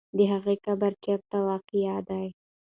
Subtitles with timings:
[0.17, 2.27] د هغې قبر چېرته واقع دی؟